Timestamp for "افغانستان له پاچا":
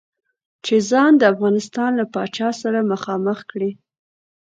1.33-2.49